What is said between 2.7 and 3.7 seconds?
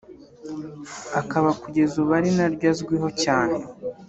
azwiho cyane